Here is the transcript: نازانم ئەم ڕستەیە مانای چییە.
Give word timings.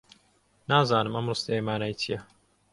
نازانم 0.69 1.15
ئەم 1.17 1.25
ڕستەیە 1.31 1.61
مانای 1.67 1.93
چییە. 2.01 2.19